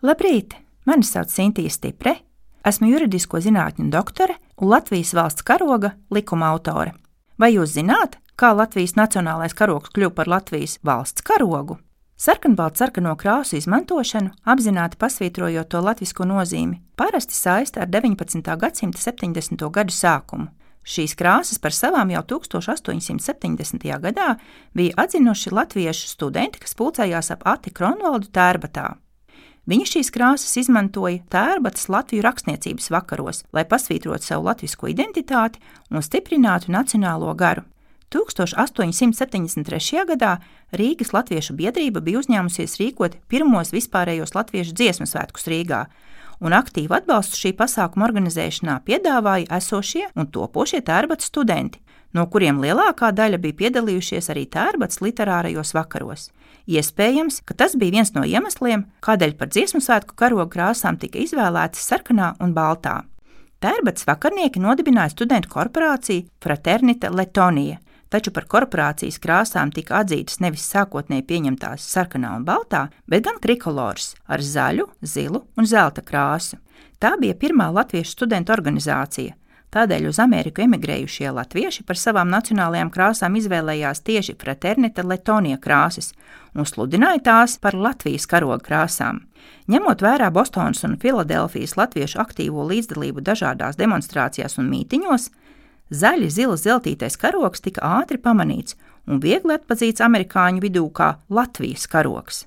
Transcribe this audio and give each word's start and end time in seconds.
Labrīt! 0.00 0.54
Mani 0.88 1.04
sauc 1.04 1.28
Sintīna 1.28 1.68
Stipre. 1.68 2.14
Esmu 2.64 2.86
juridisko 2.88 3.36
zinātņu 3.44 3.90
doktore 3.92 4.38
un 4.56 4.70
Latvijas 4.72 5.10
valsts 5.12 5.44
karoga 5.44 5.90
likuma 6.08 6.46
autore. 6.54 6.94
Vai 7.36 7.50
jūs 7.52 7.74
zināt, 7.74 8.16
kā 8.32 8.54
Latvijas 8.56 8.94
nacionālais 8.96 9.52
karogs 9.52 9.92
kļuva 9.92 10.14
par 10.16 10.30
Latvijas 10.32 10.78
valsts 10.88 11.20
karogu? 11.20 11.76
Sarkanbaltu 12.16 12.80
sarkano 12.80 13.12
krāsu 13.20 13.58
izmantošanu, 13.58 14.32
apzināti 14.48 14.96
pasvītrojot 14.96 15.68
to 15.68 15.84
latviešu 15.84 16.28
nozīmi, 16.32 16.80
parasti 16.96 17.36
saista 17.36 17.84
ar 17.84 17.92
19. 17.92 18.56
gadsimta 18.64 19.04
70. 19.04 19.68
gadu 19.68 19.92
sākumu. 19.92 20.48
Šīs 20.80 21.12
krāsas 21.12 21.60
par 21.60 21.76
savām 21.76 22.08
jau 22.16 22.24
1870. 22.38 23.84
gadā 24.00 24.32
bija 24.72 24.96
atzinuši 24.96 25.52
latviešu 25.52 26.08
studenti, 26.08 26.64
kas 26.64 26.72
pulcējās 26.72 27.32
ap 27.36 27.44
Ati 27.44 27.76
Kronvaldu 27.76 28.32
tērbatā. 28.32 28.88
Viņi 29.70 29.84
šīs 29.86 30.08
krāsas 30.10 30.56
izmantoja 30.58 31.20
tērbatas 31.30 31.86
Latviju 31.92 32.24
rakstniecības 32.26 32.88
vakaros, 32.90 33.44
lai 33.54 33.62
pasvītrotu 33.70 34.26
savu 34.26 34.48
latviešu 34.48 34.88
identitāti 34.90 35.60
un 35.94 36.02
stiprinātu 36.02 36.72
nacionālo 36.74 37.30
garu. 37.38 37.62
1873. 38.10 40.02
gadā 40.08 40.32
Rīgas 40.74 41.12
Latviešu 41.14 41.54
biedrība 41.54 42.02
bija 42.02 42.18
uzņēmusies 42.18 42.74
rīkot 42.80 43.14
pirmos 43.30 43.70
vispārējos 43.70 44.34
latviešu 44.34 44.74
dziesmu 44.74 45.06
svētkus 45.06 45.46
Rīgā, 45.46 45.84
un 46.40 46.56
aktīvu 46.56 46.96
atbalstu 46.96 47.38
šī 47.38 47.52
pasākuma 47.58 48.08
organizēšanā 48.08 48.80
piedāvāja 48.86 49.48
esošie 49.60 50.08
un 50.16 50.28
topošie 50.32 50.80
tērbats 50.86 51.28
studenti, 51.30 51.80
no 52.16 52.26
kuriem 52.32 52.60
lielākā 52.62 53.12
daļa 53.14 53.40
bija 53.42 53.58
piedalījušies 53.64 54.30
arī 54.32 54.46
tērbats 54.50 55.02
literārajos 55.04 55.74
vakaros. 55.76 56.30
Iespējams, 56.70 57.40
ka 57.46 57.56
tas 57.56 57.76
bija 57.78 57.98
viens 57.98 58.12
no 58.14 58.24
iemesliem, 58.26 58.84
kādēļ 59.04 59.36
par 59.38 59.50
dziesmu 59.50 59.80
svētku 59.82 60.16
karoga 60.18 60.48
krāsām 60.52 60.98
tika 61.00 61.20
izvēlētas 61.22 61.86
sarkanā 61.92 62.34
un 62.40 62.54
baltā. 62.54 63.00
Tērbats 63.60 64.06
vakarnieki 64.08 64.60
nodibināja 64.62 65.12
studentu 65.12 65.50
korporāciju 65.52 66.28
Fraternita 66.40 67.10
Letonija, 67.12 67.80
taču 68.10 68.32
par 68.34 68.46
korporācijas 68.50 69.20
krāsām 69.22 69.72
tika 69.74 70.00
atzītas 70.02 70.40
nevis 70.44 70.66
sākotnēji 70.72 71.26
pieņemtās 71.30 71.86
sarkanā 71.94 72.34
un 72.36 72.46
baltā, 72.48 72.88
bet 73.06 73.24
gan 73.26 73.38
trikolors 73.42 74.14
ar 74.26 74.42
zaļu, 74.42 74.88
zilu 75.02 75.44
un 75.56 75.66
zelta 75.70 76.02
krāsu. 76.02 76.58
Tā 77.00 77.14
bija 77.20 77.38
pirmā 77.38 77.70
latviešu 77.72 78.18
studentu 78.18 78.52
organizācija. 78.52 79.36
Tādēļ 79.70 80.08
uz 80.10 80.18
Ameriku 80.18 80.64
emigrējušie 80.64 81.30
latvieši 81.30 81.84
par 81.86 81.98
savām 81.98 82.30
nacionālajām 82.32 82.88
krāsām 82.90 83.36
izvēlējās 83.38 84.02
tieši 84.02 84.34
fraternita 84.40 85.04
Letonija 85.06 85.60
krāsas 85.62 86.10
un 86.58 86.66
sludināja 86.66 87.22
tās 87.28 87.54
par 87.62 87.76
Latvijas 87.78 88.26
karoga 88.26 88.58
krāsām. 88.66 89.20
Ņemot 89.70 90.02
vērā 90.02 90.32
Bostonas 90.34 90.82
un 90.88 90.96
Filadelfijas 90.98 91.76
latviešu 91.78 92.18
aktīvo 92.18 92.66
līdzdalību 92.66 93.22
dažādās 93.22 93.78
demonstrācijās 93.78 94.58
un 94.58 94.66
mītiņos, 94.72 95.28
Zaļi 95.90 96.28
zils 96.30 96.62
zeltītais 96.62 97.16
karoks 97.18 97.64
tika 97.64 97.82
ātri 97.98 98.18
pamanīts 98.22 98.76
un 99.10 99.18
viegli 99.22 99.56
atpazīts 99.56 100.04
amerikāņu 100.06 100.62
vidū 100.62 100.84
kā 100.94 101.16
Latvijas 101.28 101.88
karoks. 101.90 102.44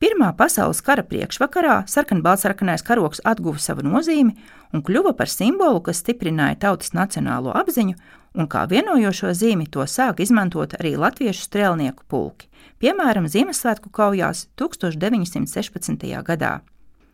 Pirmā 0.00 0.30
pasaules 0.36 0.82
kara 0.84 1.04
priekšvakarā 1.08 1.82
sarkanbaltsarkanais 1.88 2.84
karoks 2.84 3.20
atguva 3.24 3.60
savu 3.60 3.84
nozīmi 3.84 4.34
un 4.76 4.82
kļuva 4.84 5.14
par 5.16 5.28
simbolu, 5.32 5.80
kas 5.84 6.02
stiprināja 6.02 6.58
tautas 6.66 6.92
nacionālo 6.96 7.52
apziņu, 7.56 7.96
un 8.36 8.48
kā 8.48 8.66
vienojošo 8.68 9.32
zīmi 9.32 9.68
to 9.72 9.84
sāk 9.88 10.20
izmantot 10.24 10.76
arī 10.80 10.94
latviešu 11.00 11.48
strēlnieku 11.48 12.04
pulki, 12.08 12.48
piemēram, 12.80 13.28
Ziemassvētku 13.28 13.92
kaujās 13.92 14.46
1916. 14.60 16.08
gadā. 16.24 16.58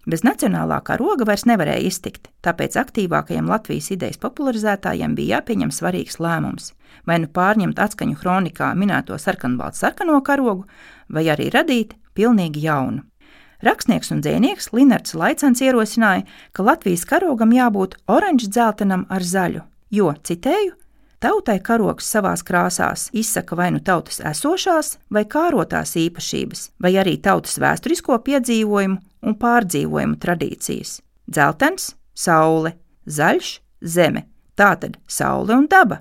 Bez 0.03 0.25
nacionālā 0.27 0.81
karoga 0.83 1.23
vairs 1.29 1.45
nevarēja 1.47 1.87
iztikt, 1.87 2.27
tāpēc 2.43 2.75
aktīvākajiem 2.81 3.47
Latvijas 3.47 3.93
idejas 3.95 4.19
popularizētājiem 4.19 5.15
bija 5.15 5.37
jāpieņem 5.37 5.71
svarīgs 5.71 6.19
lēmums- 6.19 6.73
vai 7.07 7.21
nu 7.23 7.29
pārņemt 7.31 7.79
atskaņu 7.79 8.19
kronikā 8.19 8.73
minēto 8.75 9.15
sarkanbaltu 9.15 9.79
sarkano 9.79 10.21
karogu, 10.21 10.67
vai 11.09 11.25
arī 11.25 11.51
radīt 11.51 11.93
pilnīgi 12.17 12.63
jaunu. 12.63 13.03
Rakstnieks 13.63 14.11
un 14.11 14.21
dzēnieks 14.23 14.73
Linnards 14.73 15.15
Laicens 15.15 15.61
ierosināja, 15.61 16.27
ka 16.53 16.65
Latvijas 16.65 17.05
karogam 17.05 17.53
jābūt 17.53 17.95
oranžs 18.09 18.49
dzeltenam 18.49 19.07
ar 19.09 19.21
zaļu, 19.21 19.63
jo, 19.91 20.13
citēju, 20.13 20.73
Tautai 21.23 21.61
karoks 21.63 22.09
savās 22.11 22.41
krāsās 22.43 23.05
izsaka 23.15 23.55
vai 23.55 23.69
nu 23.71 23.79
tautas 23.79 24.17
esošās 24.27 24.97
vai 25.15 25.23
kārotās 25.23 25.93
īpašības, 26.01 26.63
vai 26.83 26.97
arī 26.99 27.13
tautas 27.23 27.61
vēsturisko 27.63 28.17
piedzīvojumu 28.27 28.97
un 29.31 29.37
pārdzīvojumu 29.39 30.17
tradīcijas. 30.19 30.97
Dzeltens, 31.31 31.93
saule, 32.19 32.73
zaļš, 33.07 33.51
zeme, 33.87 34.25
tātad 34.59 34.97
saule 35.07 35.55
un 35.55 35.69
daba, 35.71 36.01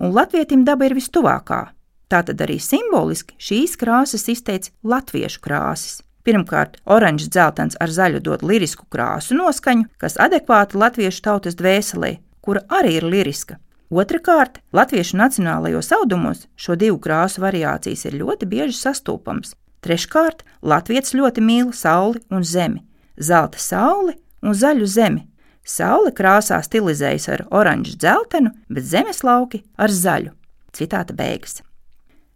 un 0.00 0.14
latvietim 0.16 0.62
daba 0.64 0.88
ir 0.88 0.96
vistuvākā. 0.96 1.66
Tātad 2.08 2.40
arī 2.40 2.56
simboliski 2.56 3.36
šīs 3.36 3.76
krāsas 3.76 4.24
izteica 4.32 4.72
latviešu 4.88 5.42
krāsas. 5.44 6.00
Pirmkārt, 6.24 6.78
oranžs 6.88 7.28
dzeltens 7.28 7.76
ar 7.76 7.92
zaļu 7.92 8.22
dod 8.24 8.46
lirisku 8.46 8.88
krāsu 8.88 9.36
noskaņu, 9.36 9.90
kas 10.00 10.16
adekvāta 10.16 10.80
latviešu 10.80 11.26
tautas 11.28 11.60
dvēselē, 11.60 12.14
kura 12.40 12.64
arī 12.72 12.96
ir 13.02 13.08
liriska, 13.10 13.58
Otrakārt, 13.92 14.62
latviešu 14.72 15.18
nacionālajos 15.20 15.90
audumos 15.92 16.46
šo 16.56 16.78
divu 16.80 16.96
krāsu 17.04 17.42
variācijas 17.42 18.06
ir 18.08 18.14
ļoti 18.22 18.46
bieži 18.48 18.72
sastopamas. 18.78 19.50
Treškārt, 19.84 20.46
latviečs 20.64 21.12
ļoti 21.12 21.42
mīl 21.44 21.74
sauli 21.76 22.22
un 22.32 22.40
zemi, 22.40 22.80
zelta 23.20 23.58
sauli 23.60 24.14
un 24.40 24.56
zaļu 24.56 24.88
zemi. 24.88 25.26
Saule 25.68 26.08
krāsā 26.16 26.62
stilizējas 26.64 27.28
ar 27.34 27.42
oranžu 27.52 27.98
dzeltenu, 28.00 28.54
bet 28.72 28.86
zemes 28.88 29.20
lauki 29.28 29.60
ar 29.76 29.92
zaļu. 29.92 30.32
Citāta 30.72 31.12
beigas. 31.12 31.60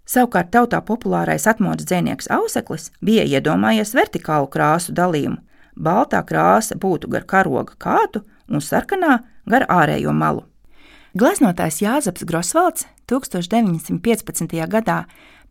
Savukārt 0.05 0.51
tautā 0.53 0.83
populārais 0.85 1.49
atmodas 1.49 1.89
dzēnieks 1.89 2.29
Auseklis 2.37 2.91
bija 3.01 3.25
iedomājies 3.25 3.95
vertikālu 3.97 4.51
krāsu 4.53 4.93
dalījumu. 4.93 5.41
Baltā 5.73 6.21
krāsa 6.21 6.77
būtu 6.77 7.09
gar 7.17 7.25
karoga 7.25 7.73
kātu 7.81 8.23
un 8.47 8.61
sarkanā 8.61 9.23
gar 9.49 9.65
ārējo 9.73 10.13
malu. 10.13 10.45
Glaznotājs 11.17 11.79
Jāzeps 11.81 12.27
Grosvalds 12.29 12.83
1915. 13.09 14.51
gadā 14.69 14.97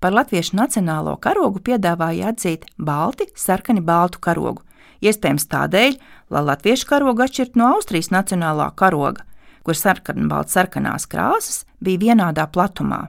par 0.03 0.13
latviešu 0.13 0.53
nacionālo 0.59 1.15
karogu 1.17 1.57
piedāvāja 1.65 2.29
atzīt 2.35 2.67
balti, 2.77 3.25
sarkani 3.33 3.81
baltu 3.81 4.21
karogu. 4.21 4.61
Iespējams 5.01 5.47
tādēļ, 5.49 5.97
lai 6.29 6.43
latviešu 6.51 6.85
karogu 6.91 7.25
atšķirtu 7.25 7.57
no 7.57 7.71
Austrijas 7.79 8.11
nacionālā 8.13 8.67
karoga, 8.77 9.25
kur 9.65 9.79
sarkanbalts 9.79 10.53
sarkanās 10.53 11.09
krāsas 11.09 11.63
bija 11.81 12.03
vienādā 12.11 12.45
platumā. 12.45 13.07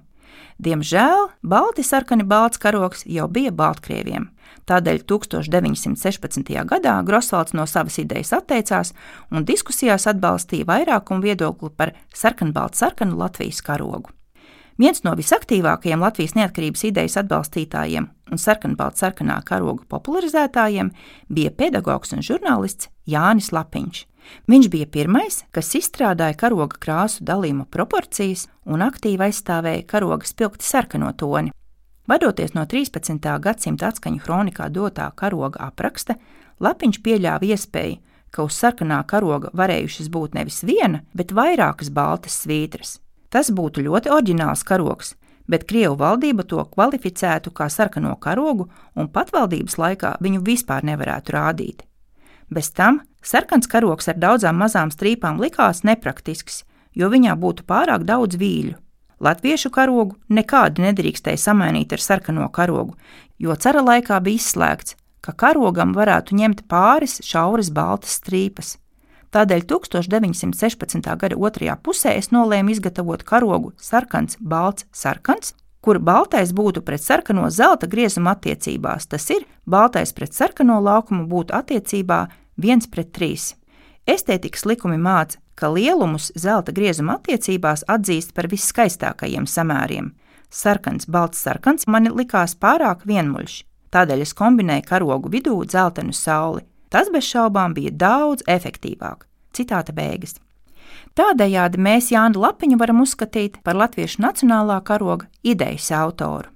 Diemžēl 0.63 1.29
balti 1.43 1.85
sarkani 1.85 2.25
balts 2.25 2.59
karogs 2.63 3.05
jau 3.07 3.29
bija 3.29 3.53
Baltkrieviem. 3.53 4.31
Tādēļ 4.67 5.05
1916. 5.07 6.51
gadā 6.67 6.97
Grosvalds 7.07 7.55
no 7.55 7.67
savas 7.71 8.01
idejas 8.03 8.33
atteicās 8.35 8.93
un 9.31 9.47
diskusijās 9.47 10.09
atbalstīja 10.11 10.67
vairākumu 10.67 11.23
viedokli 11.29 11.71
par 11.77 11.95
sarkanbaltu 12.15 12.83
sarkanu 12.83 13.19
Latvijas 13.21 13.63
karogu. 13.63 14.16
Viens 14.77 15.01
no 15.07 15.15
visaktīvākajiem 15.17 16.03
Latvijas 16.05 16.35
neatkarības 16.37 16.83
idejas 16.91 17.17
atbalstītājiem 17.23 18.11
un 18.33 18.41
sarkanbaltu 18.41 19.01
sarkanā 19.01 19.39
karoga 19.49 19.87
popularizētājiem 19.89 20.91
bija 21.33 21.53
pedagogs 21.57 22.13
un 22.13 22.25
žurnālists 22.27 22.91
Jānis 23.09 23.53
Lapiņš. 23.57 24.03
Viņš 24.51 24.69
bija 24.69 24.89
pirmais, 24.91 25.45
kas 25.55 25.73
izstrādāja 25.79 26.37
karoga 26.37 26.77
krāsu 26.83 27.25
dalījuma 27.25 27.65
proporcijas 27.73 28.49
un 28.67 28.85
aktīvi 28.85 29.31
aizstāvēja 29.31 29.87
karoga 29.89 30.29
spilgti 30.29 30.67
sarkano 30.67 31.13
toni. 31.17 31.55
Vadoties 32.07 32.53
no 32.55 32.67
13. 32.69 33.17
gadsimta 33.43 33.89
atskaņu 33.89 34.21
kronikā 34.23 34.69
dotā 34.71 35.09
karoga 35.17 35.71
apraksta, 35.71 36.19
Lapiņš 36.61 37.01
pieļāva 37.05 37.49
iespēju, 37.53 37.99
ka 38.33 38.45
uz 38.45 38.61
sarkanā 38.61 39.01
karoga 39.09 39.51
varējušas 39.57 40.13
būt 40.13 40.37
nevis 40.37 40.63
viena, 40.65 41.03
bet 41.17 41.33
vairākas 41.37 41.89
baltas 41.93 42.39
svītras. 42.45 42.99
Tas 43.31 43.51
būtu 43.51 43.85
ļoti 43.87 44.13
oriģināls 44.13 44.63
karogs, 44.67 45.15
bet 45.51 45.67
Krievu 45.67 45.97
valdība 45.99 46.45
to 46.47 46.63
kvalificētu 46.65 47.53
kā 47.55 47.69
sarkano 47.71 48.15
karogu, 48.21 48.69
un 48.95 49.11
patvaldības 49.13 49.79
laikā 49.79 50.17
viņu 50.23 50.43
vispār 50.47 50.87
nevarētu 50.87 51.37
rādīt. 51.37 51.85
Bez 52.51 52.71
tam 52.71 53.01
sarkans 53.23 53.67
karogs 53.67 54.09
ar 54.09 54.19
daudzām 54.23 54.59
mazām 54.63 54.93
strīpām 54.95 55.41
likās 55.43 55.83
nepraktisks, 55.83 56.65
jo 56.95 57.11
viņā 57.11 57.35
būtu 57.39 57.67
pārāk 57.67 58.07
daudz 58.07 58.39
vīļu. 58.39 58.77
Latviešu 59.21 59.71
karogu 59.73 60.19
nekādi 60.29 60.85
nedrīkstēja 60.85 61.41
samainīt 61.41 61.95
ar 61.97 62.03
sarkano 62.05 62.49
karogu, 62.53 62.95
jo 63.41 63.55
cara 63.57 63.83
laikā 63.83 64.21
bija 64.21 64.43
izslēgts, 64.43 64.97
ka 65.25 65.33
karogam 65.33 65.95
varētu 65.97 66.37
ņemt 66.37 66.67
pāris 66.69 67.19
šauras 67.25 67.73
baltas 67.73 68.21
strīpas. 68.21 68.77
Tādēļ 69.37 69.67
1916. 69.69 71.11
gada 71.21 71.37
otrajā 71.37 71.75
pusē 71.85 72.15
es 72.17 72.31
nolēmu 72.33 72.73
izgatavot 72.73 73.21
karogu 73.21 73.75
sarkans, 73.77 74.39
balts, 74.41 74.87
sarkans, 74.97 75.51
kur 75.85 75.99
baltais 76.01 76.55
būtu 76.57 76.81
pret 76.87 77.03
sarkano 77.05 77.51
zelta 77.53 77.85
griezuma 77.85 78.33
attiecībās. 78.33 79.05
Tas 79.13 79.27
ir, 79.35 79.45
baltais 79.69 80.15
pret 80.17 80.33
sarkano 80.33 80.79
laukumu 80.81 81.27
būtu 81.29 81.53
attiecībā 81.53 82.21
1 82.65 82.89
pret 82.95 83.11
3. 83.19 83.51
Estētikas 84.09 84.65
likumi 84.65 84.97
māca, 84.97 85.37
ka 85.53 85.69
lielumus 85.69 86.31
zelta 86.33 86.73
griezuma 86.73 87.19
attiecībās 87.19 87.85
atzīst 87.93 88.33
par 88.33 88.49
viskaistākajiem 88.49 89.45
samēriem. 89.45 90.15
Sarkans, 90.49 91.05
balts 91.13 91.45
sarkans 91.45 91.85
man 91.87 92.09
likās 92.17 92.57
pārāk 92.57 93.05
vienmuļš, 93.05 93.59
tādēļ 93.93 94.25
es 94.25 94.33
kombinēju 94.33 94.89
karogu 94.89 95.35
vidū 95.37 95.59
dzeltenu 95.69 96.17
sauli. 96.17 96.65
Tas 96.89 97.11
bez 97.13 97.27
šaubām 97.27 97.75
bija 97.75 97.93
daudz 97.93 98.45
efektīvāk. 98.47 99.27
Citāta 99.57 99.95
beigas. 99.97 100.37
Tādējādi 101.17 101.81
mēs 101.81 102.11
Jānu 102.13 102.43
Lapiņu 102.43 102.77
varam 102.81 103.01
uzskatīt 103.01 103.63
par 103.65 103.79
latviešu 103.79 104.21
nacionālā 104.23 104.83
karoga 104.85 105.31
idejas 105.43 105.89
autoru. 105.97 106.53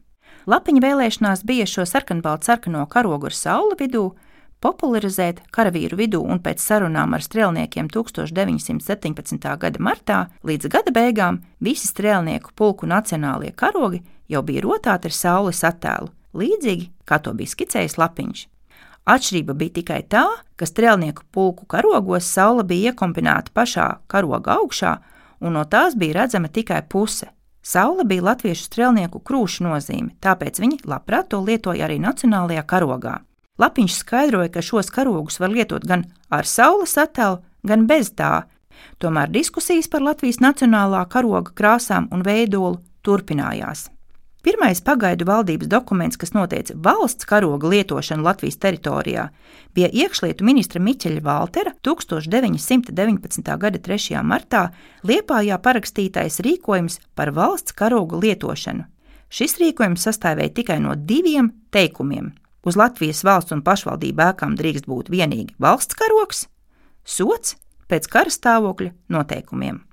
Lapiņa 0.51 0.83
vēlēšanās 0.85 1.45
bija 1.49 1.67
šo 1.69 1.87
sarkanbaltu 1.89 2.49
sarkano 2.49 2.85
karogu 2.91 3.31
ar 3.31 3.37
sauli 3.37 3.79
vidū 3.81 4.11
popularizēt 4.61 5.41
karavīru 5.55 5.97
vidū 6.01 6.21
un 6.21 6.41
pēc 6.45 6.61
sarunām 6.61 7.17
ar 7.17 7.25
strēlniekiem 7.25 7.89
1917. 7.93 9.51
gada 9.65 9.81
martā 9.81 10.21
līdz 10.45 10.69
gada 10.73 10.93
beigām 10.93 11.41
visi 11.61 11.89
strēlnieku 11.89 12.53
pulku 12.57 12.89
nacionālie 12.89 13.53
karogi 13.57 14.03
jau 14.29 14.43
bija 14.45 14.65
rotāti 14.67 15.09
ar 15.09 15.17
saules 15.17 15.65
attēlu, 15.65 16.13
līdzīgi 16.37 16.91
kā 17.09 17.21
to 17.25 17.33
bija 17.37 17.57
skicējis 17.57 17.97
Lapiņš. 18.01 18.47
Atšķirība 19.09 19.55
bija 19.57 19.77
tikai 19.81 20.01
tā, 20.13 20.27
ka 20.57 20.69
strēlnieku 20.69 21.25
pulku 21.33 21.67
karogos 21.67 22.29
saule 22.29 22.65
bija 22.65 22.93
iekombinēta 22.93 23.53
pašā 23.57 23.87
karoga 24.11 24.59
augšā, 24.61 24.97
un 25.41 25.57
no 25.57 25.65
tās 25.65 25.97
bija 25.97 26.23
redzama 26.23 26.51
tikai 26.53 26.83
puse. 26.89 27.31
Saula 27.63 28.05
bija 28.05 28.25
latviešu 28.31 28.69
strēlnieku 28.69 29.21
krūšu 29.25 29.65
nozīme, 29.67 30.15
tāpēc 30.21 30.61
viņi 30.61 30.81
labprāt 30.89 31.31
to 31.33 31.41
lietoja 31.45 31.89
arī 31.89 31.99
nacionālajā 32.01 32.65
karogā. 32.69 33.19
Lapiņš 33.61 33.99
skaidroja, 34.01 34.49
ka 34.53 34.63
šos 34.65 34.89
karogus 34.93 35.41
var 35.41 35.53
lietot 35.53 35.85
gan 35.85 36.07
ar 36.33 36.49
saules 36.49 36.97
attēlu, 36.97 37.43
gan 37.67 37.85
bez 37.89 38.13
tā. 38.17 38.47
Tomēr 39.01 39.29
diskusijas 39.33 39.89
par 39.93 40.05
Latvijas 40.05 40.41
nacionālā 40.41 41.03
karoga 41.13 41.53
krāsām 41.53 42.09
un 42.13 42.25
veidolu 42.25 42.81
turpinājās. 43.05 43.91
Pirmais 44.41 44.79
pagaidu 44.81 45.27
valdības 45.29 45.69
dokuments, 45.69 46.17
kas 46.17 46.33
noteica 46.33 46.73
valsts 46.81 47.27
karoga 47.29 47.69
lietošanu 47.69 48.25
Latvijas 48.25 48.57
teritorijā, 48.57 49.27
bija 49.77 49.91
iekšlietu 49.93 50.47
ministra 50.49 50.81
Miķeļa 50.81 51.21
Valtera 51.25 51.75
1919. 51.85 53.51
gada 53.61 53.79
3. 53.79 54.23
martā 54.25 54.63
Liepājā 55.05 55.59
parakstītais 55.61 56.41
rīkojums 56.47 56.97
par 57.15 57.35
valsts 57.37 57.77
karoga 57.77 58.17
lietošanu. 58.17 58.87
Šis 59.29 59.59
rīkojums 59.61 60.09
sastāvēja 60.09 60.55
tikai 60.57 60.79
no 60.81 60.97
diviem 60.97 61.53
teikumiem. 61.71 62.33
Uz 62.65 62.81
Latvijas 62.81 63.21
valsts 63.25 63.53
un 63.53 63.61
pašvaldību 63.65 64.25
ēkām 64.25 64.57
drīkst 64.57 64.89
būt 64.89 65.13
vienīgi 65.13 65.53
valsts 65.61 66.01
karogs, 66.01 66.47
sots 67.05 67.59
pēc 67.93 68.09
kara 68.09 68.33
stāvokļa 68.33 68.95
noteikumiem. 69.13 69.85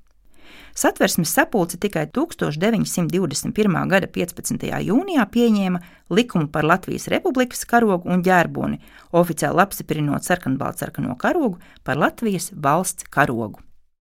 Satversmes 0.78 1.34
sapulce 1.34 1.78
tikai 1.78 2.04
1921. 2.14 3.78
gada 3.90 4.06
15. 4.14 4.68
jūnijā 4.86 5.24
pieņēma 5.34 5.80
likumu 6.14 6.52
par 6.54 6.68
Latvijas 6.70 7.10
Republikas 7.10 7.66
karogu 7.66 8.12
un 8.14 8.22
ģērboni, 8.22 8.78
oficiāli 9.10 9.64
apstiprinot 9.66 10.30
sarkanbaltu 10.30 10.86
sarkano 10.86 11.18
karogu 11.18 11.58
par 11.82 11.98
Latvijas 11.98 12.52
valsts 12.54 13.10
karogu. 13.10 13.67